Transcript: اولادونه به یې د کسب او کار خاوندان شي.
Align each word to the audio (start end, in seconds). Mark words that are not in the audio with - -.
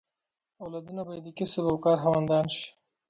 اولادونه 0.61 1.01
به 1.07 1.13
یې 1.17 1.21
د 1.25 1.29
کسب 1.37 1.63
او 1.71 1.77
کار 1.85 1.97
خاوندان 2.03 2.45
شي. 2.55 2.65